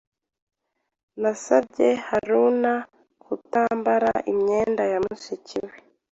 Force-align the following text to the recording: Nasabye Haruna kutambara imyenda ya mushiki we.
Nasabye 1.21 1.87
Haruna 2.07 2.73
kutambara 3.23 4.11
imyenda 4.31 4.83
ya 4.91 4.99
mushiki 5.05 5.57
we. 5.65 5.75